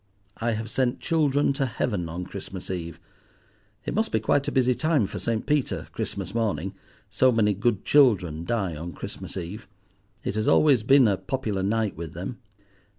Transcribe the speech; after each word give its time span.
I 0.37 0.53
have 0.53 0.67
sent 0.67 0.99
children 0.99 1.53
to 1.53 1.67
Heaven 1.67 2.09
on 2.09 2.23
Christmas 2.25 2.71
Eve—it 2.71 3.93
must 3.93 4.11
be 4.11 4.19
quite 4.19 4.47
a 4.47 4.51
busy 4.51 4.73
time 4.73 5.05
for 5.05 5.19
St. 5.19 5.45
Peter, 5.45 5.89
Christmas 5.91 6.33
morning, 6.33 6.73
so 7.11 7.31
many 7.31 7.53
good 7.53 7.85
children 7.85 8.43
die 8.43 8.75
on 8.75 8.93
Christmas 8.93 9.37
Eve. 9.37 9.67
It 10.23 10.33
has 10.33 10.47
always 10.47 10.81
been 10.81 11.07
a 11.07 11.17
popular 11.17 11.61
night 11.61 11.95
with 11.95 12.13
them. 12.15 12.39